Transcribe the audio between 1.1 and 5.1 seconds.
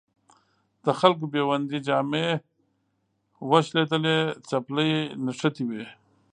بیوندي جامې او شلېدلې څپلۍ